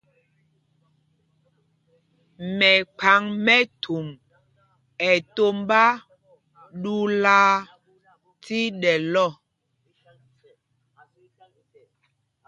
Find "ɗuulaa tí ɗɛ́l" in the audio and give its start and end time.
6.81-9.15